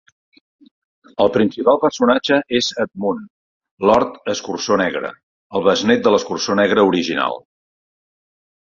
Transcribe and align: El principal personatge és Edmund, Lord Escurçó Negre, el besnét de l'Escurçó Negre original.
El 1.25 1.29
principal 1.35 1.77
personatge 1.83 2.39
és 2.61 2.71
Edmund, 2.85 3.29
Lord 3.91 4.19
Escurçó 4.35 4.81
Negre, 4.85 5.13
el 5.61 5.69
besnét 5.71 6.07
de 6.11 6.17
l'Escurçó 6.17 6.61
Negre 6.65 6.89
original. 6.93 7.41